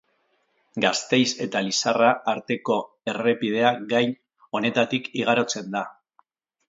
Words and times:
Gasteiz 0.85 1.27
eta 1.45 1.61
Lizarra 1.67 2.09
arteko 2.33 2.77
errepidea 3.13 3.75
gain 3.95 4.17
honetatik 4.59 5.11
igarotzen 5.23 5.71
da. 5.77 5.85